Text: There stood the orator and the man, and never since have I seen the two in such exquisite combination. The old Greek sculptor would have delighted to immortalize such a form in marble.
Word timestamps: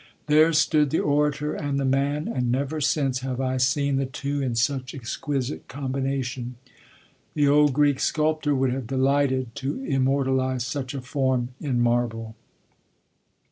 There 0.25 0.51
stood 0.51 0.89
the 0.89 0.97
orator 0.99 1.53
and 1.53 1.79
the 1.79 1.85
man, 1.85 2.27
and 2.27 2.51
never 2.51 2.81
since 2.81 3.19
have 3.19 3.39
I 3.39 3.57
seen 3.57 3.97
the 3.97 4.07
two 4.07 4.41
in 4.41 4.55
such 4.55 4.95
exquisite 4.95 5.67
combination. 5.67 6.55
The 7.35 7.47
old 7.47 7.73
Greek 7.73 7.99
sculptor 7.99 8.55
would 8.55 8.73
have 8.73 8.87
delighted 8.87 9.53
to 9.57 9.83
immortalize 9.85 10.65
such 10.65 10.95
a 10.95 11.01
form 11.01 11.49
in 11.59 11.79
marble. 11.81 12.33